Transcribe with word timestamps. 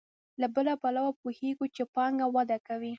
له 0.41 0.47
بل 0.55 0.67
پلوه 0.81 1.11
پوهېږو 1.21 1.65
چې 1.75 1.83
پانګه 1.95 2.27
وده 2.35 2.57
کوي 2.67 2.89